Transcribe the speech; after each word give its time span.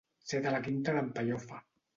Ser 0.29 0.39
de 0.45 0.53
la 0.55 0.61
quinta 0.69 0.97
d'en 0.97 1.13
Pellofa. 1.19 1.65